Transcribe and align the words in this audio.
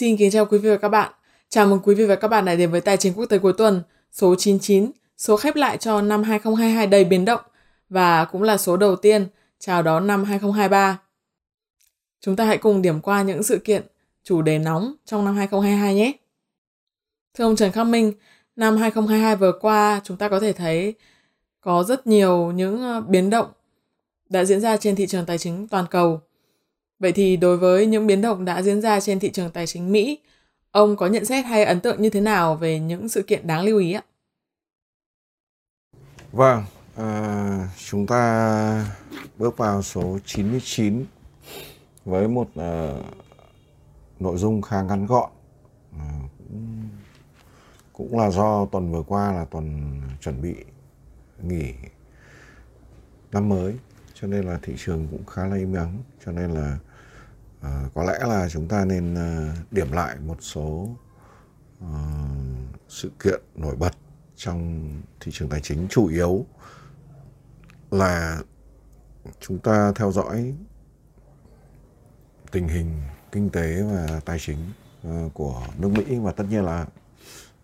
Xin 0.00 0.16
kính 0.16 0.30
chào 0.30 0.46
quý 0.46 0.58
vị 0.58 0.70
và 0.70 0.76
các 0.76 0.88
bạn. 0.88 1.12
Chào 1.48 1.66
mừng 1.66 1.80
quý 1.84 1.94
vị 1.94 2.04
và 2.04 2.16
các 2.16 2.28
bạn 2.28 2.44
đã 2.44 2.54
đến 2.54 2.70
với 2.70 2.80
Tài 2.80 2.96
chính 2.96 3.14
quốc 3.14 3.26
tế 3.26 3.38
cuối 3.38 3.52
tuần 3.58 3.82
số 4.12 4.34
99, 4.34 4.90
số 5.18 5.36
khép 5.36 5.56
lại 5.56 5.76
cho 5.78 6.02
năm 6.02 6.22
2022 6.22 6.86
đầy 6.86 7.04
biến 7.04 7.24
động 7.24 7.40
và 7.88 8.24
cũng 8.24 8.42
là 8.42 8.56
số 8.56 8.76
đầu 8.76 8.96
tiên 8.96 9.26
chào 9.58 9.82
đón 9.82 10.06
năm 10.06 10.24
2023. 10.24 10.98
Chúng 12.20 12.36
ta 12.36 12.44
hãy 12.44 12.58
cùng 12.58 12.82
điểm 12.82 13.00
qua 13.00 13.22
những 13.22 13.42
sự 13.42 13.58
kiện 13.58 13.82
chủ 14.22 14.42
đề 14.42 14.58
nóng 14.58 14.94
trong 15.04 15.24
năm 15.24 15.36
2022 15.36 15.94
nhé. 15.94 16.12
Thưa 17.34 17.44
ông 17.44 17.56
Trần 17.56 17.72
Khắc 17.72 17.86
Minh, 17.86 18.12
năm 18.56 18.76
2022 18.76 19.36
vừa 19.36 19.52
qua 19.60 20.00
chúng 20.04 20.16
ta 20.16 20.28
có 20.28 20.40
thể 20.40 20.52
thấy 20.52 20.94
có 21.60 21.82
rất 21.82 22.06
nhiều 22.06 22.52
những 22.52 22.82
ờ, 22.82 23.00
biến 23.00 23.30
động 23.30 23.46
đã 24.28 24.44
diễn 24.44 24.60
ra 24.60 24.76
trên 24.76 24.96
thị 24.96 25.06
trường 25.06 25.26
tài 25.26 25.38
chính 25.38 25.68
toàn 25.68 25.86
cầu. 25.90 26.20
Vậy 27.00 27.12
thì 27.12 27.36
đối 27.36 27.56
với 27.56 27.86
những 27.86 28.06
biến 28.06 28.20
động 28.20 28.44
đã 28.44 28.62
diễn 28.62 28.80
ra 28.80 29.00
trên 29.00 29.20
thị 29.20 29.30
trường 29.30 29.50
tài 29.50 29.66
chính 29.66 29.92
Mỹ, 29.92 30.18
ông 30.70 30.96
có 30.96 31.06
nhận 31.06 31.24
xét 31.24 31.44
hay 31.46 31.64
ấn 31.64 31.80
tượng 31.80 32.02
như 32.02 32.10
thế 32.10 32.20
nào 32.20 32.56
về 32.56 32.78
những 32.78 33.08
sự 33.08 33.22
kiện 33.22 33.46
đáng 33.46 33.64
lưu 33.64 33.78
ý 33.78 33.92
ạ? 33.92 34.02
Vâng, 36.32 36.64
à, 36.96 37.68
chúng 37.90 38.06
ta 38.06 38.96
bước 39.38 39.56
vào 39.56 39.82
số 39.82 40.18
99 40.24 41.04
với 42.04 42.28
một 42.28 42.48
à, 42.56 42.94
nội 44.20 44.38
dung 44.38 44.62
khá 44.62 44.82
ngắn 44.82 45.06
gọn. 45.06 45.30
À, 45.98 46.08
cũng, 46.38 46.88
cũng 47.92 48.18
là 48.18 48.30
do 48.30 48.66
tuần 48.72 48.92
vừa 48.92 49.02
qua 49.02 49.32
là 49.32 49.44
tuần 49.44 50.00
chuẩn 50.20 50.42
bị 50.42 50.54
nghỉ 51.42 51.72
năm 53.32 53.48
mới 53.48 53.74
cho 54.14 54.28
nên 54.28 54.44
là 54.44 54.58
thị 54.62 54.74
trường 54.78 55.08
cũng 55.10 55.24
khá 55.26 55.46
là 55.46 55.56
im 55.56 55.74
ắng 55.74 55.98
cho 56.24 56.32
nên 56.32 56.50
là 56.50 56.78
Ờ, 57.60 57.88
có 57.94 58.04
lẽ 58.04 58.18
là 58.20 58.48
chúng 58.48 58.68
ta 58.68 58.84
nên 58.84 59.14
uh, 59.14 59.72
điểm 59.72 59.92
lại 59.92 60.16
một 60.20 60.36
số 60.40 60.88
uh, 61.84 61.88
sự 62.88 63.10
kiện 63.24 63.40
nổi 63.54 63.76
bật 63.76 63.92
trong 64.36 64.90
thị 65.20 65.32
trường 65.34 65.48
tài 65.48 65.60
chính 65.60 65.86
chủ 65.90 66.06
yếu 66.06 66.46
là 67.90 68.40
chúng 69.40 69.58
ta 69.58 69.92
theo 69.96 70.12
dõi 70.12 70.54
tình 72.50 72.68
hình 72.68 73.02
kinh 73.32 73.50
tế 73.50 73.82
và 73.82 74.20
tài 74.24 74.38
chính 74.38 74.58
uh, 75.08 75.34
của 75.34 75.62
nước 75.78 75.88
Mỹ 75.88 76.18
và 76.18 76.32
tất 76.32 76.44
nhiên 76.50 76.64
là 76.64 76.86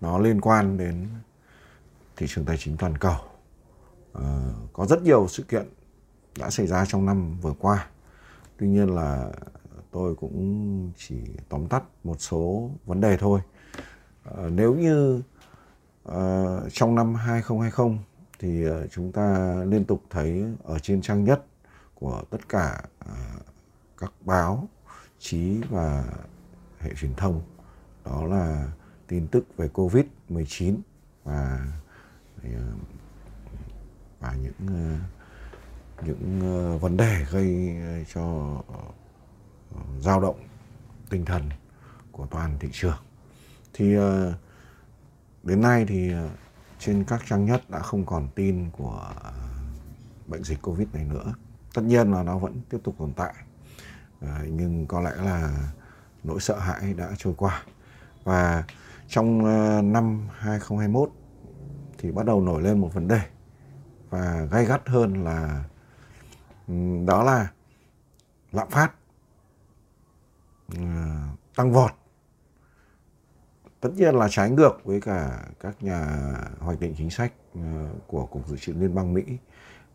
nó 0.00 0.18
liên 0.18 0.40
quan 0.40 0.78
đến 0.78 1.08
thị 2.16 2.26
trường 2.28 2.44
tài 2.44 2.56
chính 2.58 2.76
toàn 2.76 2.98
cầu. 2.98 3.16
Uh, 4.18 4.22
có 4.72 4.86
rất 4.86 5.02
nhiều 5.02 5.26
sự 5.28 5.42
kiện 5.42 5.68
đã 6.38 6.50
xảy 6.50 6.66
ra 6.66 6.86
trong 6.86 7.06
năm 7.06 7.40
vừa 7.40 7.54
qua. 7.58 7.86
Tuy 8.58 8.68
nhiên 8.68 8.94
là 8.94 9.32
tôi 9.90 10.14
cũng 10.14 10.90
chỉ 10.96 11.16
tóm 11.48 11.68
tắt 11.68 11.82
một 12.04 12.16
số 12.20 12.70
vấn 12.86 13.00
đề 13.00 13.16
thôi. 13.16 13.40
Ờ, 14.24 14.50
nếu 14.50 14.74
như 14.74 15.22
ờ, 16.04 16.68
trong 16.72 16.94
năm 16.94 17.14
2020 17.14 17.98
thì 18.38 18.64
ờ, 18.64 18.86
chúng 18.86 19.12
ta 19.12 19.54
liên 19.64 19.84
tục 19.84 20.02
thấy 20.10 20.44
ở 20.64 20.78
trên 20.78 21.02
trang 21.02 21.24
nhất 21.24 21.44
của 21.94 22.22
tất 22.30 22.48
cả 22.48 22.82
các 23.98 24.12
báo, 24.20 24.68
chí 25.18 25.60
và 25.70 26.04
hệ 26.78 26.90
truyền 27.00 27.14
thông 27.14 27.42
đó 28.04 28.24
là 28.24 28.72
tin 29.06 29.26
tức 29.26 29.56
về 29.56 29.68
Covid-19 29.74 30.76
và 31.24 31.66
và 34.20 34.34
những 34.42 34.98
những 36.04 36.40
vấn 36.80 36.96
đề 36.96 37.24
gây 37.30 37.76
cho 38.14 38.56
dao 40.00 40.20
động 40.20 40.36
tinh 41.10 41.24
thần 41.24 41.42
của 42.12 42.26
toàn 42.26 42.56
thị 42.60 42.68
trường. 42.72 42.98
Thì 43.72 43.94
ờ, 43.94 44.34
đến 45.42 45.60
nay 45.60 45.84
thì 45.88 46.12
ờ, 46.12 46.28
trên 46.78 47.04
các 47.04 47.22
trang 47.28 47.44
nhất 47.44 47.62
đã 47.70 47.78
không 47.78 48.06
còn 48.06 48.28
tin 48.34 48.70
của 48.70 49.10
ờ, 49.22 49.32
bệnh 50.26 50.44
dịch 50.44 50.62
covid 50.62 50.88
này 50.92 51.04
nữa. 51.04 51.34
Tất 51.74 51.82
nhiên 51.82 52.12
là 52.12 52.22
nó 52.22 52.38
vẫn 52.38 52.60
tiếp 52.70 52.78
tục 52.84 52.94
tồn 52.98 53.12
tại. 53.12 53.34
Nhưng 54.46 54.86
có 54.86 55.00
lẽ 55.00 55.10
là 55.16 55.70
nỗi 56.24 56.40
sợ 56.40 56.58
hãi 56.58 56.94
đã 56.94 57.10
trôi 57.18 57.34
qua. 57.36 57.62
Và 58.24 58.64
trong 59.08 59.42
năm 59.92 60.28
2021 60.38 61.10
thì 61.98 62.12
bắt 62.12 62.26
đầu 62.26 62.40
nổi 62.40 62.62
lên 62.62 62.80
một 62.80 62.94
vấn 62.94 63.08
đề. 63.08 63.20
Và 64.10 64.46
gay 64.50 64.64
gắt 64.64 64.88
hơn 64.88 65.24
là 65.24 65.64
đó 67.06 67.22
là 67.22 67.48
lạm 68.52 68.70
phát. 68.70 68.92
Ờ, 70.68 70.78
tăng 71.56 71.72
vọt 71.72 71.90
tất 73.80 73.90
nhiên 73.96 74.14
là 74.14 74.28
trái 74.30 74.50
ngược 74.50 74.80
với 74.84 75.00
cả 75.00 75.48
các 75.60 75.82
nhà 75.82 76.06
hoạch 76.58 76.80
định 76.80 76.94
chính 76.98 77.10
sách 77.10 77.32
ờ, 77.54 77.88
của 78.06 78.26
cục 78.26 78.48
dự 78.48 78.56
trữ 78.56 78.72
liên 78.72 78.94
bang 78.94 79.14
mỹ 79.14 79.22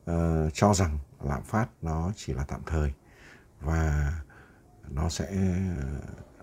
ờ, 0.05 0.49
cho 0.53 0.73
rằng 0.73 0.97
lạm 1.23 1.43
phát 1.43 1.67
nó 1.81 2.11
chỉ 2.15 2.33
là 2.33 2.43
tạm 2.47 2.61
thời 2.65 2.93
và 3.61 4.13
nó 4.89 5.09
sẽ 5.09 5.27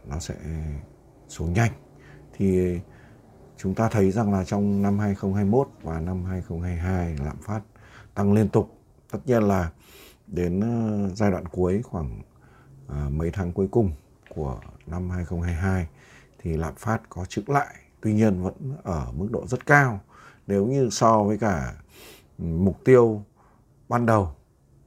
nó 0.04 0.18
sẽ 0.18 0.34
xuống 1.28 1.52
nhanh 1.52 1.72
thì 2.32 2.78
chúng 3.56 3.74
ta 3.74 3.88
thấy 3.88 4.10
rằng 4.10 4.32
là 4.32 4.44
trong 4.44 4.82
năm 4.82 4.98
2021 4.98 5.68
và 5.82 6.00
năm 6.00 6.24
2022 6.24 7.16
lạm 7.24 7.36
phát 7.36 7.60
tăng 8.14 8.32
liên 8.32 8.48
tục. 8.48 8.70
Tất 9.10 9.18
nhiên 9.26 9.42
là 9.42 9.70
đến 10.26 10.62
giai 11.14 11.30
đoạn 11.30 11.46
cuối 11.46 11.82
khoảng 11.82 12.22
mấy 13.10 13.30
tháng 13.30 13.52
cuối 13.52 13.68
cùng 13.70 13.92
của 14.38 14.60
năm 14.86 15.10
2022 15.10 15.88
thì 16.38 16.56
lạm 16.56 16.74
phát 16.74 17.02
có 17.08 17.24
chững 17.24 17.50
lại, 17.50 17.74
tuy 18.00 18.12
nhiên 18.12 18.42
vẫn 18.42 18.54
ở 18.82 19.12
mức 19.16 19.28
độ 19.30 19.46
rất 19.46 19.66
cao. 19.66 20.00
Nếu 20.46 20.66
như 20.66 20.88
so 20.90 21.22
với 21.22 21.38
cả 21.38 21.74
ừ, 22.38 22.44
mục 22.44 22.84
tiêu 22.84 23.22
ban 23.88 24.06
đầu 24.06 24.34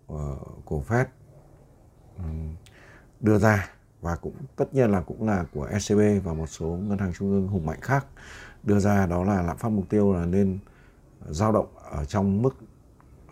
ờ, 0.08 0.36
của 0.66 0.84
Fed 0.88 1.06
ừ, 2.18 2.24
đưa 3.20 3.38
ra 3.38 3.70
và 4.02 4.16
cũng 4.16 4.34
tất 4.56 4.74
nhiên 4.74 4.92
là 4.92 5.02
cũng 5.02 5.28
là 5.28 5.46
của 5.54 5.66
ECB 5.66 6.26
và 6.26 6.34
một 6.34 6.48
số 6.48 6.66
ngân 6.66 6.98
hàng 6.98 7.14
trung 7.14 7.32
ương 7.32 7.48
hùng 7.48 7.66
mạnh 7.66 7.82
khác 7.82 8.06
đưa 8.64 8.80
ra 8.80 9.06
đó 9.06 9.24
là 9.24 9.42
lạm 9.42 9.58
phát 9.58 9.70
mục 9.70 9.90
tiêu 9.90 10.14
là 10.14 10.26
nên 10.26 10.60
dao 11.30 11.52
động 11.52 11.68
ở 11.92 12.06
trong 12.06 12.42
mức 12.42 12.56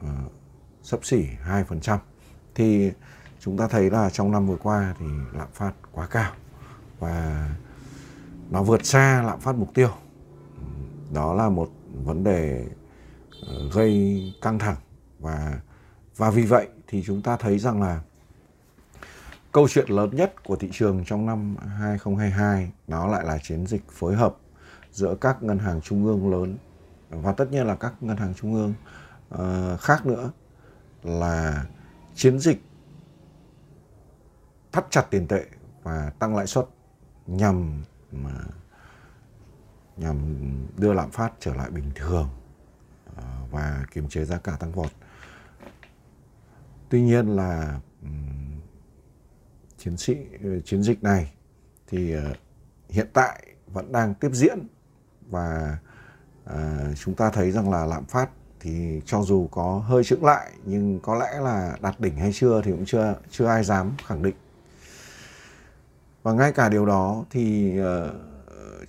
ờ, 0.02 0.10
sấp 0.84 1.06
xỉ 1.06 1.26
2% 1.46 1.98
thì 2.56 2.92
chúng 3.40 3.58
ta 3.58 3.68
thấy 3.68 3.90
là 3.90 4.10
trong 4.10 4.32
năm 4.32 4.48
vừa 4.48 4.58
qua 4.58 4.96
thì 5.00 5.06
lạm 5.34 5.48
phát 5.54 5.74
quá 6.00 6.08
cao 6.08 6.32
và 7.00 7.50
nó 8.50 8.64
vượt 8.64 8.86
xa 8.86 9.24
lạm 9.24 9.40
phát 9.40 9.56
mục 9.56 9.74
tiêu. 9.74 9.90
Đó 11.14 11.34
là 11.34 11.50
một 11.50 11.70
vấn 12.04 12.24
đề 12.24 12.66
ờ, 13.48 13.70
gây 13.74 14.22
căng 14.42 14.60
thẳng 14.60 14.76
và 15.20 15.60
và 16.18 16.30
vì 16.30 16.44
vậy 16.46 16.68
thì 16.88 17.04
chúng 17.06 17.22
ta 17.22 17.38
thấy 17.38 17.60
rằng 17.60 17.82
là 17.82 18.02
câu 19.52 19.68
chuyện 19.68 19.90
lớn 19.90 20.10
nhất 20.16 20.44
của 20.44 20.56
thị 20.56 20.70
trường 20.72 21.04
trong 21.06 21.26
năm 21.26 21.56
2022 21.56 22.72
nó 22.88 23.08
lại 23.08 23.26
là 23.26 23.38
chiến 23.44 23.68
dịch 23.68 23.92
phối 23.92 24.16
hợp 24.16 24.36
giữa 24.92 25.16
các 25.22 25.44
ngân 25.44 25.60
hàng 25.60 25.82
trung 25.82 26.06
ương 26.06 26.32
lớn 26.32 26.58
và 27.10 27.32
tất 27.32 27.52
nhiên 27.52 27.68
là 27.68 27.76
các 27.76 27.94
ngân 28.02 28.18
hàng 28.18 28.34
trung 28.34 28.54
ương 28.54 28.74
uh, 29.34 29.80
khác 29.80 30.06
nữa 30.06 30.32
là 31.04 31.66
chiến 32.16 32.40
dịch 32.40 32.62
thắt 34.72 34.86
chặt 34.90 35.02
tiền 35.12 35.28
tệ 35.28 35.46
và 35.84 36.12
tăng 36.20 36.36
lãi 36.36 36.48
suất 36.48 36.66
nhằm 37.28 37.84
mà 38.12 38.32
nhằm 39.98 40.18
đưa 40.78 40.94
lạm 40.94 41.12
phát 41.12 41.34
trở 41.40 41.56
lại 41.56 41.70
bình 41.70 41.92
thường 41.96 42.30
ờ, 43.16 43.24
và 43.52 43.86
kiềm 43.94 44.10
chế 44.10 44.26
giá 44.26 44.38
cả 44.38 44.58
tăng 44.60 44.72
vọt. 44.72 44.92
Tuy 46.90 47.02
nhiên 47.02 47.28
là 47.28 47.80
chiến 49.78 49.98
sĩ, 49.98 50.18
chiến 50.66 50.84
dịch 50.84 51.04
này 51.04 51.34
thì 51.88 52.12
ờ, 52.12 52.34
hiện 52.90 53.08
tại 53.14 53.46
vẫn 53.68 53.92
đang 53.92 54.14
tiếp 54.14 54.30
diễn 54.34 54.60
và 55.30 55.78
ờ, 56.46 56.94
chúng 56.96 57.16
ta 57.16 57.30
thấy 57.30 57.52
rằng 57.52 57.72
là 57.72 57.86
lạm 57.86 58.06
phát 58.06 58.30
thì 58.60 59.02
cho 59.06 59.22
dù 59.22 59.48
có 59.52 59.84
hơi 59.88 60.04
chững 60.04 60.26
lại 60.26 60.52
nhưng 60.66 61.00
có 61.00 61.16
lẽ 61.16 61.40
là 61.40 61.78
đạt 61.82 62.00
đỉnh 62.00 62.16
hay 62.16 62.32
chưa 62.34 62.62
thì 62.62 62.72
cũng 62.72 62.86
chưa 62.86 63.16
chưa 63.30 63.46
ai 63.46 63.64
dám 63.64 63.92
khẳng 64.06 64.24
định 64.24 64.36
và 66.24 66.34
ngay 66.34 66.52
cả 66.52 66.70
điều 66.70 66.86
đó 66.86 67.26
thì 67.30 67.74
uh, 67.82 67.86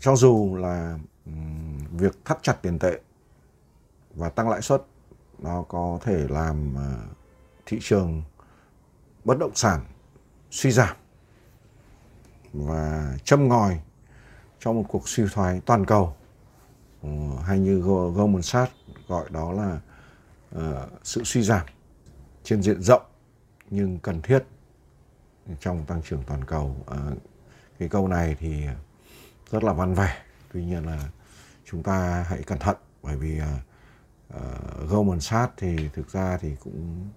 cho 0.00 0.16
dù 0.16 0.56
là 0.56 0.98
um, 1.26 1.78
việc 1.96 2.24
thắt 2.24 2.38
chặt 2.42 2.62
tiền 2.62 2.78
tệ 2.78 3.00
và 4.14 4.28
tăng 4.28 4.48
lãi 4.48 4.62
suất 4.62 4.82
nó 5.38 5.62
có 5.68 5.98
thể 6.02 6.26
làm 6.28 6.74
uh, 6.74 7.16
thị 7.66 7.78
trường 7.82 8.22
bất 9.24 9.38
động 9.38 9.54
sản 9.54 9.84
suy 10.50 10.70
giảm 10.70 10.96
và 12.52 13.14
châm 13.24 13.48
ngòi 13.48 13.80
cho 14.58 14.72
một 14.72 14.84
cuộc 14.88 15.08
suy 15.08 15.24
thoái 15.32 15.60
toàn 15.66 15.86
cầu. 15.86 16.16
Uh, 17.06 17.40
hay 17.44 17.58
như 17.58 17.80
Goldman 17.80 18.42
Sachs 18.42 18.72
gọi 19.08 19.30
đó 19.30 19.52
là 19.52 19.80
uh, 20.56 20.90
sự 21.02 21.24
suy 21.24 21.42
giảm 21.42 21.66
trên 22.42 22.62
diện 22.62 22.82
rộng 22.82 23.02
nhưng 23.70 23.98
cần 23.98 24.22
thiết 24.22 24.44
trong 25.60 25.84
tăng 25.84 26.02
trưởng 26.02 26.22
toàn 26.26 26.44
cầu. 26.44 26.76
À, 26.86 26.98
cái 27.78 27.88
câu 27.88 28.08
này 28.08 28.36
thì 28.38 28.66
rất 29.50 29.64
là 29.64 29.72
văn 29.72 29.94
vẻ. 29.94 30.16
Tuy 30.52 30.64
nhiên 30.64 30.86
là 30.86 31.10
chúng 31.64 31.82
ta 31.82 32.24
hãy 32.28 32.42
cẩn 32.42 32.58
thận 32.58 32.76
bởi 33.02 33.16
vì 33.16 33.38
à, 33.38 33.60
Goldman 34.88 35.20
Sachs 35.20 35.52
thì 35.56 35.88
thực 35.94 36.08
ra 36.08 36.38
thì 36.40 36.56
cũng 36.60 37.08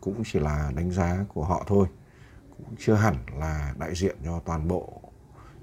cũng 0.00 0.22
chỉ 0.32 0.38
là 0.38 0.72
đánh 0.74 0.90
giá 0.90 1.24
của 1.28 1.44
họ 1.44 1.64
thôi. 1.66 1.86
Cũng 2.56 2.76
chưa 2.78 2.94
hẳn 2.94 3.16
là 3.38 3.74
đại 3.78 3.94
diện 3.94 4.16
cho 4.24 4.40
toàn 4.44 4.68
bộ 4.68 5.00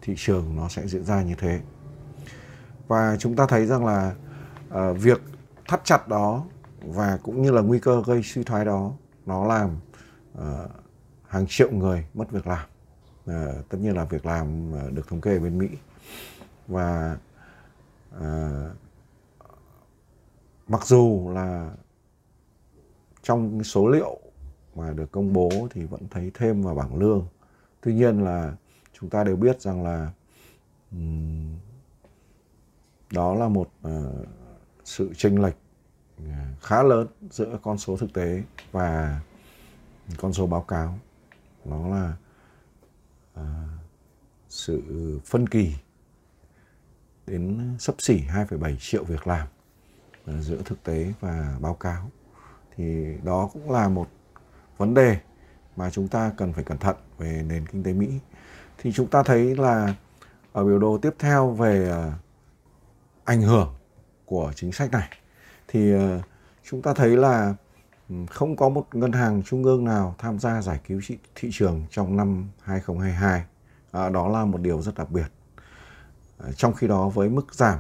thị 0.02 0.14
trường 0.18 0.56
nó 0.56 0.70
sẽ 0.70 0.88
diễn 0.88 1.06
ra 1.06 1.24
như 1.24 1.36
thế. 1.36 1.62
Và 2.88 3.18
chúng 3.20 3.36
ta 3.36 3.46
thấy 3.48 3.66
rằng 3.66 3.86
là 3.86 4.16
à, 4.70 4.92
việc 4.92 5.22
thắt 5.68 5.82
chặt 5.84 6.08
đó 6.08 6.46
và 6.82 7.18
cũng 7.24 7.42
như 7.42 7.52
là 7.52 7.62
nguy 7.62 7.80
cơ 7.80 8.04
gây 8.06 8.22
suy 8.24 8.44
thoái 8.44 8.66
đó 8.66 8.92
nó 9.26 9.46
làm 9.46 9.78
uh, 10.38 10.72
hàng 11.30 11.46
triệu 11.48 11.72
người 11.72 12.06
mất 12.14 12.32
việc 12.32 12.48
làm. 12.48 12.68
À, 13.26 13.54
tất 13.70 13.78
nhiên 13.82 13.96
là 13.96 14.06
việc 14.06 14.26
làm 14.26 14.72
ờ, 14.74 14.90
được 14.90 15.08
thống 15.08 15.22
kê 15.22 15.40
bên 15.40 15.58
Mỹ. 15.58 15.68
Và 16.68 17.18
à, 18.20 18.50
mặc 20.68 20.86
dù 20.86 21.32
là 21.34 21.72
trong 23.24 23.64
số 23.64 23.88
liệu 23.88 24.20
mà 24.76 24.94
được 24.94 25.12
công 25.12 25.34
bố 25.34 25.68
thì 25.72 25.86
vẫn 25.86 26.02
thấy 26.12 26.32
thêm 26.34 26.62
vào 26.62 26.76
bảng 26.76 26.96
lương. 26.96 27.28
Tuy 27.82 27.94
nhiên 27.94 28.24
là 28.24 28.54
chúng 28.94 29.10
ta 29.10 29.24
đều 29.24 29.36
biết 29.36 29.62
rằng 29.62 29.84
là 29.84 30.12
um, 30.92 31.56
đó 33.14 33.36
là 33.36 33.48
một 33.48 33.72
uh, 33.88 34.28
sự 34.84 35.14
chênh 35.18 35.42
lệch 35.42 35.56
khá 36.62 36.84
lớn 36.84 37.08
giữa 37.30 37.60
con 37.64 37.78
số 37.78 37.98
thực 37.98 38.14
tế 38.14 38.44
và 38.72 39.22
con 40.18 40.34
số 40.34 40.48
báo 40.48 40.62
cáo 40.62 41.00
nó 41.66 41.88
là 41.88 42.14
à, 43.34 43.44
sự 44.50 44.82
phân 45.26 45.50
kỳ 45.50 45.76
đến 47.28 47.76
sấp 47.80 47.96
xỉ 48.00 48.22
2,7 48.28 48.76
triệu 48.80 49.04
việc 49.04 49.28
làm 49.28 49.48
à, 50.26 50.34
giữa 50.42 50.62
thực 50.66 50.84
tế 50.84 51.14
và 51.20 51.58
báo 51.62 51.74
cáo. 51.74 52.12
Thì 52.76 53.18
đó 53.24 53.50
cũng 53.54 53.72
là 53.72 53.90
một 53.90 54.10
vấn 54.78 54.94
đề 54.94 55.18
mà 55.76 55.90
chúng 55.90 56.08
ta 56.08 56.32
cần 56.38 56.54
phải 56.54 56.64
cẩn 56.64 56.78
thận 56.78 56.96
về 57.18 57.44
nền 57.48 57.68
kinh 57.68 57.84
tế 57.84 57.94
Mỹ. 57.94 58.20
Thì 58.78 58.92
chúng 58.92 59.08
ta 59.08 59.24
thấy 59.24 59.56
là 59.56 59.96
ở 60.54 60.66
biểu 60.66 60.80
đồ 60.80 60.98
tiếp 60.98 61.16
theo 61.20 61.50
về 61.50 61.90
à, 61.90 62.14
ảnh 63.24 63.42
hưởng 63.42 63.76
của 64.26 64.54
chính 64.56 64.72
sách 64.72 64.92
này 64.92 65.10
thì 65.68 65.94
à, 65.94 66.20
chúng 66.64 66.82
ta 66.82 66.94
thấy 66.94 67.18
là 67.18 67.56
không 68.30 68.56
có 68.56 68.70
một 68.70 68.96
ngân 68.96 69.12
hàng 69.12 69.44
trung 69.44 69.64
ương 69.64 69.86
nào 69.86 70.16
tham 70.18 70.40
gia 70.40 70.62
giải 70.62 70.80
cứu 70.88 71.02
thị 71.36 71.50
trường 71.52 71.86
trong 71.92 72.18
năm 72.18 72.50
2022. 72.62 73.44
À, 73.92 74.10
đó 74.10 74.28
là 74.28 74.46
một 74.46 74.62
điều 74.62 74.82
rất 74.82 74.96
đặc 74.96 75.12
biệt. 75.12 75.28
À, 76.38 76.50
trong 76.56 76.74
khi 76.74 76.88
đó 76.88 77.10
với 77.10 77.30
mức 77.30 77.54
giảm 77.54 77.80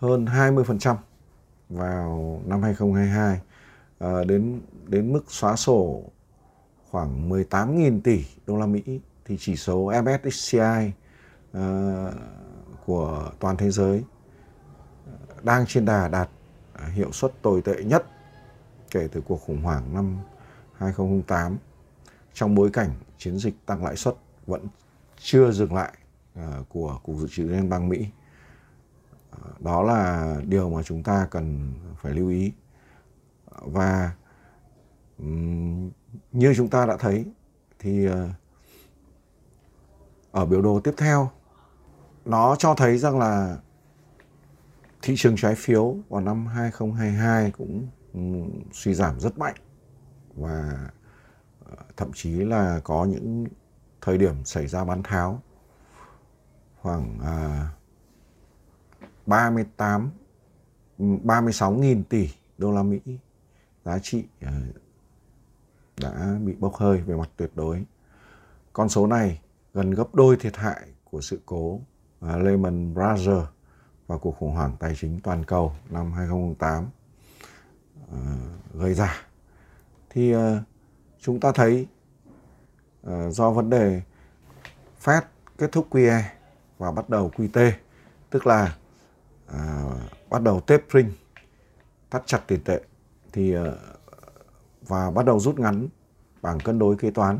hơn 0.00 0.24
20% 0.24 0.96
vào 1.68 2.42
năm 2.46 2.62
2022 2.62 3.40
à, 3.98 4.24
đến 4.24 4.60
đến 4.86 5.12
mức 5.12 5.24
xóa 5.28 5.56
sổ 5.56 6.02
khoảng 6.90 7.30
18.000 7.30 8.00
tỷ 8.00 8.24
đô 8.46 8.56
la 8.56 8.66
Mỹ 8.66 9.00
thì 9.24 9.36
chỉ 9.40 9.56
số 9.56 9.92
MSCI 10.02 10.92
à, 11.52 12.06
của 12.86 13.30
toàn 13.38 13.56
thế 13.56 13.70
giới 13.70 14.04
à, 15.06 15.12
đang 15.42 15.66
trên 15.66 15.84
đà 15.84 16.08
đạt 16.08 16.28
à, 16.72 16.86
hiệu 16.86 17.12
suất 17.12 17.42
tồi 17.42 17.62
tệ 17.62 17.84
nhất 17.84 18.06
kể 18.90 19.08
từ 19.12 19.20
cuộc 19.20 19.40
khủng 19.40 19.62
hoảng 19.62 19.94
năm 19.94 20.18
2008 20.76 21.58
trong 22.32 22.54
bối 22.54 22.70
cảnh 22.72 22.90
chiến 23.18 23.38
dịch 23.38 23.54
tăng 23.66 23.84
lãi 23.84 23.96
suất 23.96 24.14
vẫn 24.46 24.66
chưa 25.18 25.50
dừng 25.50 25.74
lại 25.74 25.92
uh, 26.38 26.68
của 26.68 27.00
Cục 27.02 27.16
Dự 27.16 27.26
trữ 27.30 27.42
Liên 27.44 27.68
bang 27.68 27.88
Mỹ. 27.88 28.06
Uh, 29.36 29.60
đó 29.60 29.82
là 29.82 30.34
điều 30.46 30.70
mà 30.70 30.82
chúng 30.82 31.02
ta 31.02 31.26
cần 31.30 31.72
phải 32.02 32.12
lưu 32.14 32.28
ý. 32.28 32.52
Và 33.60 34.12
um, 35.18 35.90
như 36.32 36.54
chúng 36.56 36.68
ta 36.68 36.86
đã 36.86 36.96
thấy 36.96 37.24
thì 37.78 38.08
uh, 38.08 38.14
ở 40.32 40.46
biểu 40.46 40.62
đồ 40.62 40.80
tiếp 40.80 40.94
theo 40.96 41.30
nó 42.24 42.56
cho 42.58 42.74
thấy 42.74 42.98
rằng 42.98 43.18
là 43.18 43.56
thị 45.02 45.14
trường 45.16 45.36
trái 45.36 45.54
phiếu 45.54 45.96
vào 46.08 46.20
năm 46.20 46.46
2022 46.46 47.50
cũng 47.50 47.88
suy 48.72 48.94
giảm 48.94 49.20
rất 49.20 49.38
mạnh. 49.38 49.54
Và 50.34 50.88
ờ, 51.64 51.76
thậm 51.96 52.10
chí 52.14 52.30
là 52.30 52.80
có 52.84 53.04
những 53.04 53.46
thời 54.00 54.18
điểm 54.18 54.44
xảy 54.44 54.66
ra 54.66 54.84
bán 54.84 55.02
tháo. 55.02 55.42
Khoảng 56.80 57.18
à, 57.22 57.70
38 59.26 60.10
36.000 60.98 62.02
tỷ 62.08 62.30
đô 62.58 62.72
la 62.72 62.82
Mỹ 62.82 63.00
giá 63.84 63.98
trị 63.98 64.24
à, 64.40 64.60
đã 66.00 66.38
bị 66.44 66.54
bốc 66.54 66.74
hơi 66.74 67.00
về 67.00 67.16
mặt 67.16 67.30
tuyệt 67.36 67.50
đối. 67.54 67.84
Con 68.72 68.88
số 68.88 69.06
này 69.06 69.40
gần 69.74 69.90
gấp 69.90 70.14
đôi 70.14 70.36
thiệt 70.36 70.56
hại 70.56 70.88
của 71.04 71.20
sự 71.20 71.40
cố 71.46 71.80
à, 72.20 72.36
Lehman 72.36 72.94
Brothers 72.94 73.48
và 74.06 74.18
cuộc 74.18 74.36
khủng 74.38 74.54
hoảng 74.54 74.76
tài 74.78 74.94
chính 74.96 75.20
toàn 75.20 75.44
cầu 75.44 75.72
năm 75.90 76.12
2008 76.12 76.90
Ờ, 78.10 78.18
gây 78.74 78.94
ra. 78.94 79.16
Thì 80.10 80.32
ờ, 80.32 80.62
chúng 81.20 81.40
ta 81.40 81.52
thấy 81.52 81.86
ờ, 83.02 83.30
do 83.30 83.50
vấn 83.50 83.70
đề 83.70 84.02
Fed 85.04 85.22
kết 85.58 85.72
thúc 85.72 85.86
QE 85.90 86.22
và 86.78 86.90
bắt 86.90 87.08
đầu 87.08 87.30
QT 87.36 87.72
tức 88.30 88.46
là 88.46 88.76
bắt 90.30 90.42
đầu 90.42 90.60
tapering 90.60 91.12
thắt 92.10 92.22
chặt 92.26 92.40
tiền 92.46 92.60
tệ, 92.64 92.80
thì 93.32 93.54
và 94.82 95.10
bắt 95.10 95.26
đầu 95.26 95.40
rút 95.40 95.58
ngắn 95.58 95.88
bảng 96.42 96.60
cân 96.60 96.78
đối 96.78 96.96
kế 96.96 97.10
toán 97.10 97.38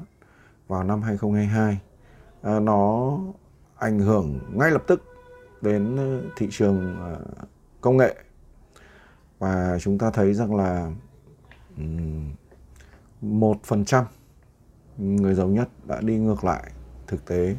vào 0.68 0.84
năm 0.84 1.02
2022 1.02 1.80
nó 2.60 3.18
ảnh 3.76 3.98
hưởng 3.98 4.38
ngay 4.54 4.70
lập 4.70 4.82
tức 4.86 5.02
đến 5.60 5.98
thị 6.36 6.48
trường 6.50 6.96
công 7.80 7.96
nghệ 7.96 8.14
và 9.40 9.78
chúng 9.80 9.98
ta 9.98 10.10
thấy 10.10 10.34
rằng 10.34 10.54
là 10.54 10.92
một 13.20 13.58
phần 13.64 13.84
trăm 13.84 14.04
người 14.98 15.34
giàu 15.34 15.48
nhất 15.48 15.68
đã 15.86 16.00
đi 16.00 16.18
ngược 16.18 16.44
lại 16.44 16.72
thực 17.06 17.24
tế. 17.24 17.56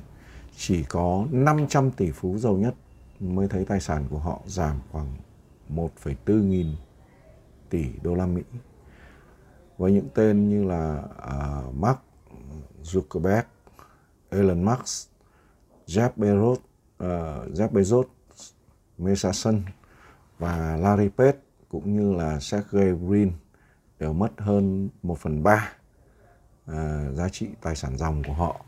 Chỉ 0.58 0.84
có 0.84 1.26
500 1.32 1.92
tỷ 1.92 2.12
phú 2.12 2.38
giàu 2.38 2.58
nhất 2.58 2.76
mới 3.20 3.48
thấy 3.48 3.66
tài 3.66 3.80
sản 3.80 4.06
của 4.10 4.20
họ 4.20 4.42
giảm 4.46 4.80
khoảng 4.92 5.16
1,4 5.70 6.50
nghìn 6.50 6.68
tỷ 7.70 7.86
đô 8.04 8.16
la 8.16 8.26
Mỹ. 8.26 8.42
Với 9.78 9.92
những 9.92 10.10
tên 10.14 10.50
như 10.50 10.64
là 10.64 11.04
uh, 11.04 11.76
Mark 11.76 12.00
Zuckerberg, 12.84 13.44
Elon 14.30 14.64
Musk, 14.64 15.10
Jeff 15.88 16.10
Bezos, 16.18 16.54
uh, 16.54 16.60
Jeff 17.54 17.70
Bezos, 17.70 18.04
Mesa 18.98 19.32
Sun 19.32 19.62
và 20.40 20.78
Larry 20.78 21.10
Page 21.10 21.38
cũng 21.72 21.96
như 21.96 22.14
là 22.14 22.40
Sergey 22.40 22.94
Brin 22.94 23.32
đều 24.00 24.14
mất 24.14 24.32
hơn 24.38 24.90
1 25.04 25.20
phần 25.20 25.44
3 25.44 25.72
à, 26.66 27.10
giá 27.14 27.30
trị 27.30 27.48
tài 27.62 27.76
sản 27.76 27.98
dòng 27.98 28.24
của 28.28 28.34
họ. 28.34 28.62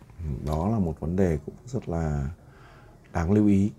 Đó 0.46 0.70
là 0.70 0.80
một 0.80 1.00
vấn 1.00 1.16
đề 1.16 1.38
cũng 1.46 1.56
rất 1.66 1.90
là 1.90 2.30
đáng 3.14 3.32
lưu 3.32 3.48
ý. 3.48 3.72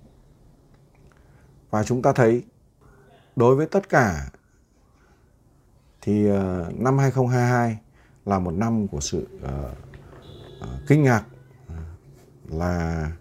Và 1.70 1.84
chúng 1.84 2.02
ta 2.02 2.12
thấy 2.12 2.44
đối 3.36 3.56
với 3.56 3.66
tất 3.66 3.88
cả 3.88 4.30
thì 6.00 6.30
uh, 6.30 6.36
năm 6.80 6.98
2022 6.98 7.78
là 8.24 8.38
một 8.38 8.50
năm 8.50 8.88
của 8.88 9.00
sự 9.00 9.28
uh, 9.36 9.50
uh, 10.60 10.68
kinh 10.86 11.02
ngạc 11.02 11.24
là 12.48 13.12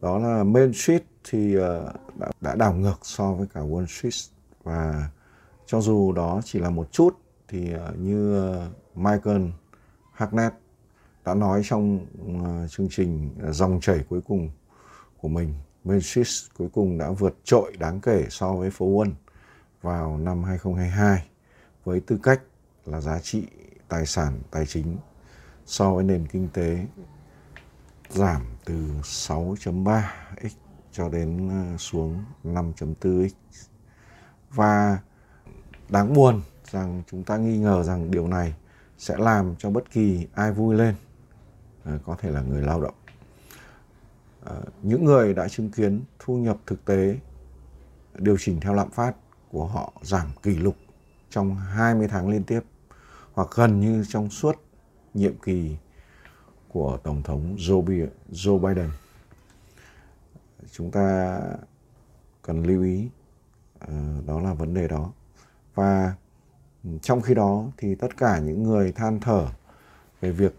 đó 0.00 0.18
là 0.18 0.44
Main 0.44 0.72
Street 0.72 1.02
thì 1.24 1.56
uh, 1.56 1.62
đã, 2.18 2.30
đã 2.40 2.54
đảo 2.54 2.74
ngược 2.74 2.98
so 3.02 3.32
với 3.32 3.46
cả 3.54 3.60
Wall 3.60 3.86
Street 3.86 4.35
và 4.66 5.08
cho 5.66 5.80
dù 5.80 6.12
đó 6.12 6.40
chỉ 6.44 6.58
là 6.58 6.70
một 6.70 6.92
chút, 6.92 7.18
thì 7.48 7.72
ờ, 7.72 7.92
như 7.98 8.40
ờ, 8.40 8.70
Michael 8.94 9.42
Hartnett 10.12 10.54
đã 11.24 11.34
nói 11.34 11.62
trong 11.64 12.06
ờ, 12.44 12.68
chương 12.68 12.88
trình 12.90 13.30
dòng 13.50 13.80
chảy 13.80 14.04
cuối 14.08 14.20
cùng 14.20 14.50
của 15.20 15.28
mình, 15.28 15.54
Memphis 15.84 16.44
cuối 16.58 16.68
cùng 16.72 16.98
đã 16.98 17.10
vượt 17.10 17.36
trội 17.44 17.76
đáng 17.78 18.00
kể 18.00 18.26
so 18.30 18.52
với 18.52 18.70
phố 18.70 18.86
Wall 18.86 19.12
vào 19.82 20.18
năm 20.18 20.44
2022 20.44 21.28
với 21.84 22.00
tư 22.00 22.18
cách 22.22 22.40
là 22.86 23.00
giá 23.00 23.20
trị 23.20 23.46
tài 23.88 24.06
sản, 24.06 24.40
tài 24.50 24.66
chính 24.66 24.96
so 25.66 25.94
với 25.94 26.04
nền 26.04 26.26
kinh 26.26 26.48
tế 26.52 26.86
giảm 28.08 28.42
từ 28.64 28.74
6.3x 29.02 30.50
cho 30.92 31.08
đến 31.08 31.50
xuống 31.78 32.24
5.4x 32.44 33.28
và 34.50 34.98
đáng 35.88 36.14
buồn 36.14 36.42
rằng 36.70 37.02
chúng 37.10 37.24
ta 37.24 37.36
nghi 37.36 37.58
ngờ 37.58 37.82
rằng 37.82 38.10
điều 38.10 38.28
này 38.28 38.54
sẽ 38.98 39.16
làm 39.18 39.56
cho 39.58 39.70
bất 39.70 39.90
kỳ 39.90 40.26
ai 40.34 40.52
vui 40.52 40.76
lên 40.76 40.94
à, 41.84 41.98
có 42.04 42.16
thể 42.20 42.30
là 42.30 42.40
người 42.40 42.62
lao 42.62 42.80
động 42.80 42.94
à, 44.44 44.54
những 44.82 45.04
người 45.04 45.34
đã 45.34 45.48
chứng 45.48 45.70
kiến 45.70 46.00
thu 46.18 46.36
nhập 46.36 46.56
thực 46.66 46.84
tế 46.84 47.18
điều 48.14 48.36
chỉnh 48.40 48.60
theo 48.60 48.74
lạm 48.74 48.90
phát 48.90 49.16
của 49.50 49.66
họ 49.66 49.92
giảm 50.02 50.26
kỷ 50.42 50.56
lục 50.56 50.76
trong 51.30 51.54
20 51.56 52.08
tháng 52.08 52.28
liên 52.28 52.44
tiếp 52.44 52.60
hoặc 53.34 53.48
gần 53.54 53.80
như 53.80 54.04
trong 54.08 54.30
suốt 54.30 54.56
nhiệm 55.14 55.38
kỳ 55.38 55.76
của 56.68 56.98
Tổng 57.02 57.22
thống 57.22 57.56
Joe 57.56 58.58
Biden. 58.58 58.90
Chúng 60.72 60.90
ta 60.90 61.38
cần 62.42 62.62
lưu 62.62 62.82
ý 62.82 63.08
Ờ, 63.86 63.94
đó 64.26 64.40
là 64.40 64.54
vấn 64.54 64.74
đề 64.74 64.88
đó. 64.88 65.12
Và 65.74 66.14
trong 67.02 67.20
khi 67.20 67.34
đó 67.34 67.64
thì 67.76 67.94
tất 67.94 68.16
cả 68.16 68.38
những 68.38 68.62
người 68.62 68.92
than 68.92 69.20
thở 69.20 69.46
về 70.20 70.30
việc 70.32 70.54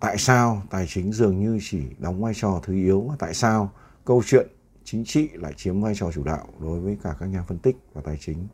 tại 0.00 0.18
sao 0.18 0.62
tài 0.70 0.86
chính 0.88 1.12
dường 1.12 1.40
như 1.40 1.58
chỉ 1.62 1.82
đóng 1.98 2.22
vai 2.22 2.32
trò 2.36 2.60
thứ 2.62 2.74
yếu 2.74 3.00
và 3.00 3.16
tại 3.18 3.34
sao 3.34 3.70
câu 4.04 4.22
chuyện 4.26 4.48
chính 4.84 5.04
trị 5.04 5.28
lại 5.32 5.52
chiếm 5.56 5.80
vai 5.80 5.94
trò 5.94 6.12
chủ 6.12 6.24
đạo 6.24 6.46
đối 6.60 6.80
với 6.80 6.98
cả 7.02 7.16
các 7.20 7.26
nhà 7.26 7.44
phân 7.48 7.58
tích 7.58 7.76
và 7.94 8.02
tài 8.04 8.18
chính. 8.20 8.48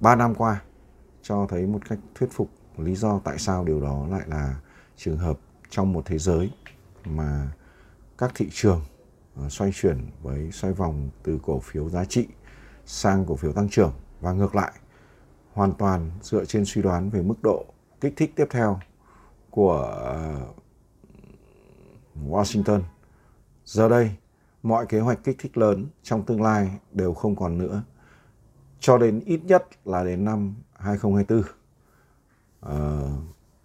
Ba 0.00 0.14
năm 0.14 0.34
qua, 0.34 0.62
cho 1.22 1.46
thấy 1.50 1.66
một 1.66 1.88
cách 1.88 1.98
thuyết 2.14 2.28
phục 2.32 2.50
lý 2.78 2.94
do 2.94 3.20
tại 3.24 3.38
sao 3.38 3.64
điều 3.64 3.80
đó 3.80 4.06
lại 4.10 4.22
là 4.26 4.60
trường 4.96 5.18
hợp 5.18 5.38
trong 5.70 5.92
một 5.92 6.02
thế 6.06 6.18
giới 6.18 6.50
mà 7.04 7.52
các 8.18 8.32
thị 8.34 8.48
trường 8.52 8.80
ờ, 9.36 9.48
xoay 9.48 9.70
chuyển 9.74 10.06
với 10.22 10.52
xoay 10.52 10.72
vòng 10.72 11.10
từ 11.22 11.40
cổ 11.42 11.60
phiếu 11.60 11.88
giá 11.88 12.04
trị 12.04 12.26
sang 12.88 13.24
cổ 13.26 13.36
phiếu 13.36 13.52
tăng 13.52 13.68
trưởng 13.68 13.92
và 14.20 14.32
ngược 14.32 14.54
lại 14.54 14.72
hoàn 15.52 15.72
toàn 15.72 16.10
dựa 16.22 16.44
trên 16.44 16.64
suy 16.64 16.82
đoán 16.82 17.10
về 17.10 17.22
mức 17.22 17.42
độ 17.42 17.64
kích 18.00 18.12
thích 18.16 18.32
tiếp 18.36 18.46
theo 18.50 18.80
của 19.50 19.78
ờ, 19.82 20.40
Washington. 22.28 22.80
Giờ 23.64 23.88
đây, 23.88 24.10
mọi 24.62 24.86
kế 24.86 25.00
hoạch 25.00 25.24
kích 25.24 25.36
thích 25.38 25.58
lớn 25.58 25.86
trong 26.02 26.22
tương 26.22 26.42
lai 26.42 26.78
đều 26.92 27.14
không 27.14 27.36
còn 27.36 27.58
nữa 27.58 27.82
cho 28.80 28.98
đến 28.98 29.20
ít 29.26 29.40
nhất 29.44 29.66
là 29.84 30.04
đến 30.04 30.24
năm 30.24 30.54
2024 30.74 31.38
uh, 31.40 31.46
ờ, 32.60 33.10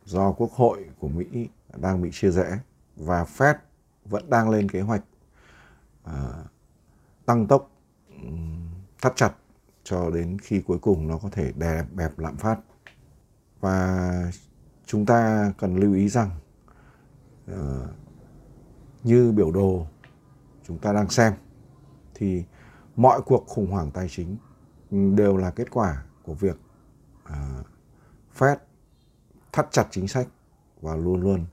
do 0.05 0.31
Quốc 0.31 0.51
hội 0.51 0.85
của 0.99 1.07
Mỹ 1.07 1.49
đang 1.75 2.01
bị 2.01 2.09
chia 2.13 2.31
rẽ 2.31 2.59
và 2.95 3.23
Fed 3.23 3.55
vẫn 4.05 4.29
đang 4.29 4.49
lên 4.49 4.69
kế 4.69 4.81
hoạch 4.81 5.03
ờ, 6.03 6.43
tăng 7.25 7.47
tốc 7.47 7.71
thắt 9.03 9.15
chặt 9.15 9.33
cho 9.83 10.09
đến 10.09 10.37
khi 10.39 10.61
cuối 10.67 10.79
cùng 10.79 11.07
nó 11.07 11.17
có 11.17 11.29
thể 11.31 11.51
đè 11.51 11.83
bẹp 11.91 12.19
lạm 12.19 12.37
phát. 12.37 12.59
Và 13.59 14.31
chúng 14.85 15.05
ta 15.05 15.51
cần 15.57 15.75
lưu 15.75 15.93
ý 15.93 16.09
rằng 16.09 16.29
uh, 17.51 17.57
như 19.03 19.31
biểu 19.31 19.51
đồ 19.51 19.87
chúng 20.67 20.77
ta 20.77 20.93
đang 20.93 21.09
xem 21.09 21.33
thì 22.13 22.43
mọi 22.95 23.21
cuộc 23.21 23.47
khủng 23.47 23.71
hoảng 23.71 23.91
tài 23.91 24.07
chính 24.09 24.37
đều 25.15 25.37
là 25.37 25.51
kết 25.51 25.67
quả 25.71 26.03
của 26.23 26.33
việc 26.33 26.57
uh, 27.23 27.65
Fed 28.37 28.57
thắt 29.51 29.67
chặt 29.71 29.87
chính 29.91 30.07
sách 30.07 30.27
và 30.81 30.95
luôn 30.95 31.21
luôn 31.21 31.45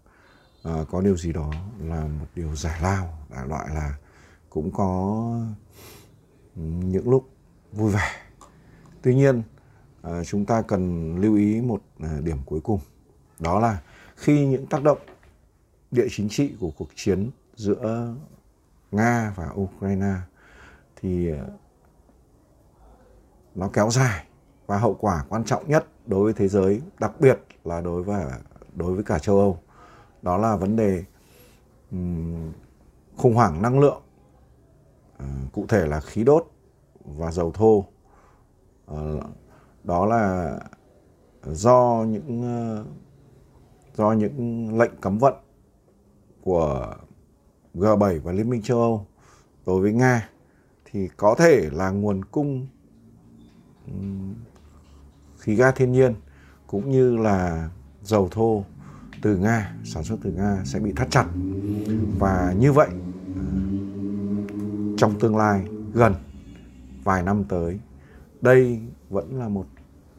uh, 0.68 0.88
có 0.90 1.00
điều 1.00 1.16
gì 1.16 1.32
đó 1.32 1.50
là 1.78 2.06
một 2.06 2.26
điều 2.34 2.56
giải 2.56 2.80
lao 2.82 3.18
đại 3.30 3.48
loại 3.48 3.68
là 3.74 3.98
cũng 4.50 4.70
có 4.72 5.32
những 6.56 7.10
lúc 7.10 7.28
vui 7.72 7.90
vẻ. 7.92 8.10
Tuy 9.02 9.14
nhiên 9.14 9.42
à, 10.02 10.24
chúng 10.24 10.44
ta 10.44 10.62
cần 10.62 11.16
lưu 11.16 11.36
ý 11.36 11.60
một 11.60 11.82
à, 12.00 12.18
điểm 12.22 12.38
cuối 12.46 12.60
cùng. 12.60 12.80
Đó 13.38 13.60
là 13.60 13.78
khi 14.16 14.46
những 14.46 14.66
tác 14.66 14.82
động 14.82 14.98
địa 15.90 16.06
chính 16.10 16.28
trị 16.28 16.52
của 16.60 16.70
cuộc 16.70 16.88
chiến 16.94 17.30
giữa 17.54 18.14
nga 18.90 19.32
và 19.36 19.50
ukraine 19.54 20.14
thì 20.96 21.32
à, 21.32 21.44
nó 23.54 23.70
kéo 23.72 23.90
dài 23.90 24.24
và 24.66 24.78
hậu 24.78 24.94
quả 24.94 25.24
quan 25.28 25.44
trọng 25.44 25.68
nhất 25.68 25.86
đối 26.06 26.24
với 26.24 26.32
thế 26.32 26.48
giới 26.48 26.82
đặc 26.98 27.20
biệt 27.20 27.38
là 27.64 27.80
đối 27.80 28.02
với 28.02 28.24
đối 28.74 28.94
với 28.94 29.04
cả 29.04 29.18
châu 29.18 29.38
Âu 29.38 29.60
đó 30.22 30.36
là 30.36 30.56
vấn 30.56 30.76
đề 30.76 31.04
um, 31.90 32.52
khủng 33.16 33.34
hoảng 33.34 33.62
năng 33.62 33.80
lượng. 33.80 34.02
Cụ 35.52 35.66
thể 35.68 35.86
là 35.86 36.00
khí 36.00 36.24
đốt 36.24 36.50
và 37.04 37.30
dầu 37.30 37.52
thô 37.52 37.84
ờ, 38.86 39.20
đó 39.84 40.06
là 40.06 40.58
do 41.44 42.04
những 42.08 42.42
ờ, 42.42 42.84
do 43.96 44.12
những 44.12 44.68
lệnh 44.78 44.92
cấm 45.00 45.18
vận 45.18 45.34
của 46.42 46.94
G7 47.74 48.20
và 48.20 48.32
Liên 48.32 48.50
minh 48.50 48.62
châu 48.62 48.78
Âu 48.78 49.06
đối 49.66 49.80
với 49.80 49.92
Nga 49.92 50.28
thì 50.84 51.08
có 51.16 51.34
thể 51.38 51.68
là 51.72 51.90
nguồn 51.90 52.24
cung 52.24 52.66
khí 55.38 55.54
ga 55.54 55.70
thiên 55.70 55.92
nhiên 55.92 56.14
cũng 56.66 56.90
như 56.90 57.16
là 57.16 57.70
dầu 58.02 58.28
thô 58.30 58.64
từ 59.22 59.36
Nga, 59.36 59.74
sản 59.84 60.04
xuất 60.04 60.16
từ 60.22 60.32
Nga 60.32 60.62
sẽ 60.64 60.78
bị 60.78 60.92
thắt 60.92 61.10
chặt. 61.10 61.26
Và 62.18 62.54
như 62.58 62.72
vậy 62.72 62.88
ờ, 63.36 63.42
trong 64.96 65.18
tương 65.20 65.36
lai 65.36 65.64
gần 65.94 66.14
vài 67.04 67.22
năm 67.22 67.44
tới, 67.44 67.80
đây 68.40 68.80
vẫn 69.08 69.38
là 69.38 69.48
một 69.48 69.66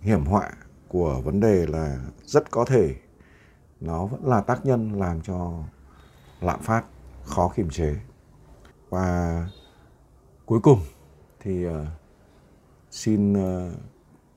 hiểm 0.01 0.25
họa 0.25 0.51
của 0.87 1.21
vấn 1.21 1.39
đề 1.39 1.67
là 1.67 1.97
rất 2.25 2.51
có 2.51 2.65
thể 2.65 2.95
nó 3.79 4.05
vẫn 4.05 4.25
là 4.25 4.41
tác 4.41 4.65
nhân 4.65 4.99
làm 4.99 5.21
cho 5.21 5.63
lạm 6.39 6.61
phát 6.61 6.83
khó 7.23 7.51
kiềm 7.55 7.69
chế. 7.69 7.95
Và 8.89 9.47
cuối 10.45 10.59
cùng 10.63 10.79
thì 11.39 11.67
uh, 11.67 11.73
xin 12.91 13.33
uh, 13.33 13.73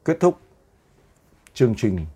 kết 0.04 0.16
thúc 0.20 0.38
chương 1.54 1.74
trình 1.76 2.06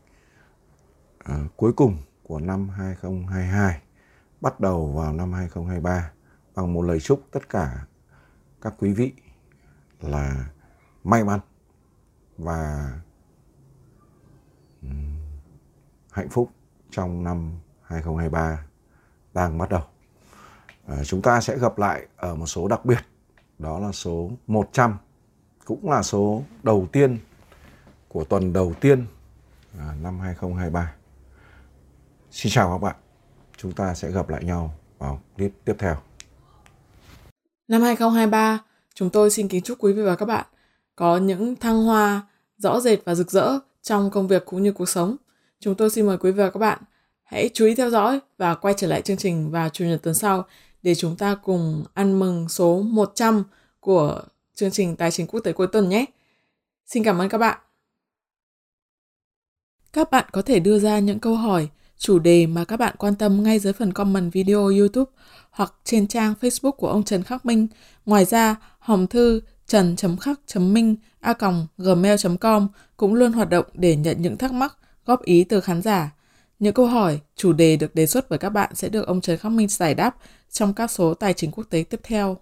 uh, 1.32 1.56
cuối 1.56 1.72
cùng 1.72 1.96
của 2.22 2.40
năm 2.40 2.68
2022 2.68 3.82
bắt 4.40 4.60
đầu 4.60 4.92
vào 4.92 5.12
năm 5.12 5.32
2023 5.32 6.10
bằng 6.54 6.72
một 6.72 6.82
lời 6.82 7.00
chúc 7.00 7.22
tất 7.30 7.48
cả 7.48 7.86
các 8.60 8.74
quý 8.78 8.92
vị 8.92 9.12
là 10.00 10.44
may 11.04 11.24
mắn 11.24 11.40
và 12.38 12.92
hạnh 16.18 16.28
phúc 16.28 16.50
trong 16.90 17.24
năm 17.24 17.52
2023 17.82 18.64
đang 19.34 19.58
bắt 19.58 19.68
đầu. 19.68 19.82
À, 20.86 20.96
chúng 21.04 21.22
ta 21.22 21.40
sẽ 21.40 21.58
gặp 21.58 21.78
lại 21.78 22.06
ở 22.16 22.34
một 22.34 22.46
số 22.46 22.68
đặc 22.68 22.84
biệt, 22.84 23.00
đó 23.58 23.78
là 23.78 23.92
số 23.92 24.30
100 24.46 24.98
cũng 25.64 25.90
là 25.90 26.02
số 26.02 26.42
đầu 26.62 26.86
tiên 26.92 27.18
của 28.08 28.24
tuần 28.24 28.52
đầu 28.52 28.74
tiên 28.80 29.06
à, 29.78 29.94
năm 30.00 30.20
2023. 30.20 30.94
Xin 32.30 32.52
chào 32.52 32.70
các 32.72 32.78
bạn. 32.78 32.96
Chúng 33.56 33.72
ta 33.72 33.94
sẽ 33.94 34.10
gặp 34.10 34.28
lại 34.28 34.44
nhau 34.44 34.74
vào 34.98 35.20
clip 35.36 35.52
tiếp 35.64 35.74
theo. 35.78 35.96
Năm 37.68 37.82
2023, 37.82 38.58
chúng 38.98 39.10
tôi 39.10 39.30
xin 39.30 39.48
kính 39.48 39.62
chúc 39.62 39.78
quý 39.80 39.92
vị 39.92 40.02
và 40.02 40.16
các 40.16 40.26
bạn 40.26 40.46
có 40.96 41.16
những 41.16 41.56
thăng 41.56 41.84
hoa 41.84 42.22
rõ 42.56 42.80
rệt 42.80 42.98
và 43.04 43.14
rực 43.14 43.30
rỡ 43.30 43.58
trong 43.82 44.10
công 44.10 44.28
việc 44.28 44.44
cũng 44.44 44.62
như 44.62 44.72
cuộc 44.72 44.88
sống. 44.88 45.16
Chúng 45.60 45.74
tôi 45.74 45.90
xin 45.90 46.06
mời 46.06 46.18
quý 46.18 46.30
vị 46.30 46.38
và 46.42 46.50
các 46.50 46.58
bạn 46.58 46.78
hãy 47.22 47.50
chú 47.54 47.66
ý 47.66 47.74
theo 47.74 47.90
dõi 47.90 48.20
và 48.38 48.54
quay 48.54 48.74
trở 48.76 48.86
lại 48.86 49.02
chương 49.02 49.16
trình 49.16 49.50
vào 49.50 49.68
chủ 49.68 49.84
nhật 49.84 50.02
tuần 50.02 50.14
sau 50.14 50.44
để 50.82 50.94
chúng 50.94 51.16
ta 51.16 51.34
cùng 51.34 51.84
ăn 51.94 52.18
mừng 52.18 52.48
số 52.48 52.82
100 52.82 53.44
của 53.80 54.22
chương 54.54 54.70
trình 54.70 54.96
Tài 54.96 55.10
chính 55.10 55.26
quốc 55.26 55.40
tế 55.40 55.52
cuối 55.52 55.66
tuần 55.66 55.88
nhé. 55.88 56.04
Xin 56.86 57.04
cảm 57.04 57.18
ơn 57.18 57.28
các 57.28 57.38
bạn. 57.38 57.58
Các 59.92 60.10
bạn 60.10 60.24
có 60.32 60.42
thể 60.42 60.60
đưa 60.60 60.78
ra 60.78 60.98
những 60.98 61.20
câu 61.20 61.34
hỏi, 61.34 61.68
chủ 61.98 62.18
đề 62.18 62.46
mà 62.46 62.64
các 62.64 62.76
bạn 62.76 62.94
quan 62.98 63.14
tâm 63.14 63.42
ngay 63.42 63.58
dưới 63.58 63.72
phần 63.72 63.92
comment 63.92 64.32
video 64.32 64.66
YouTube 64.66 65.10
hoặc 65.50 65.74
trên 65.84 66.06
trang 66.06 66.34
Facebook 66.40 66.70
của 66.70 66.88
ông 66.88 67.04
Trần 67.04 67.22
Khắc 67.22 67.46
Minh. 67.46 67.66
Ngoài 68.06 68.24
ra, 68.24 68.56
hòm 68.78 69.06
thư 69.06 69.40
trần.khắc.minh 69.66 70.96
a 71.20 71.34
gmail.com 71.78 72.68
cũng 72.96 73.14
luôn 73.14 73.32
hoạt 73.32 73.50
động 73.50 73.66
để 73.74 73.96
nhận 73.96 74.22
những 74.22 74.36
thắc 74.36 74.52
mắc, 74.52 74.76
góp 75.06 75.22
ý 75.22 75.44
từ 75.44 75.60
khán 75.60 75.82
giả. 75.82 76.14
Những 76.58 76.74
câu 76.74 76.86
hỏi, 76.86 77.20
chủ 77.36 77.52
đề 77.52 77.76
được 77.76 77.94
đề 77.94 78.06
xuất 78.06 78.30
bởi 78.30 78.38
các 78.38 78.48
bạn 78.48 78.74
sẽ 78.74 78.88
được 78.88 79.06
ông 79.06 79.20
Trần 79.20 79.38
Khắc 79.38 79.52
Minh 79.52 79.68
giải 79.68 79.94
đáp 79.94 80.16
trong 80.50 80.74
các 80.74 80.90
số 80.90 81.14
tài 81.14 81.34
chính 81.34 81.50
quốc 81.50 81.64
tế 81.70 81.84
tiếp 81.90 82.00
theo. 82.02 82.36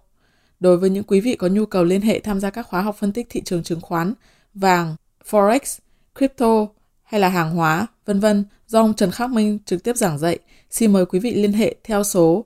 Đối 0.59 0.77
với 0.77 0.89
những 0.89 1.03
quý 1.03 1.21
vị 1.21 1.35
có 1.35 1.47
nhu 1.47 1.65
cầu 1.65 1.83
liên 1.83 2.01
hệ 2.01 2.19
tham 2.19 2.39
gia 2.39 2.49
các 2.49 2.67
khóa 2.67 2.81
học 2.81 2.95
phân 2.99 3.13
tích 3.13 3.27
thị 3.29 3.41
trường 3.45 3.63
chứng 3.63 3.81
khoán, 3.81 4.13
vàng, 4.53 4.95
forex, 5.29 5.79
crypto 6.15 6.67
hay 7.07 7.21
là 7.21 7.29
hàng 7.29 7.55
hóa, 7.55 7.87
vân 8.05 8.19
vân 8.19 8.45
do 8.67 8.81
ông 8.81 8.93
Trần 8.93 9.11
Khắc 9.11 9.29
Minh 9.29 9.59
trực 9.65 9.83
tiếp 9.83 9.97
giảng 9.97 10.17
dạy, 10.17 10.37
xin 10.71 10.93
mời 10.93 11.05
quý 11.05 11.19
vị 11.19 11.33
liên 11.33 11.53
hệ 11.53 11.75
theo 11.83 12.03
số 12.03 12.45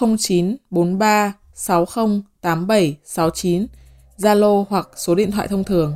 0943 0.00 1.32
60 1.54 2.22
87 2.40 2.96
69, 3.04 3.66
Zalo 4.18 4.64
hoặc 4.68 4.88
số 4.96 5.14
điện 5.14 5.30
thoại 5.30 5.48
thông 5.48 5.64
thường. 5.64 5.94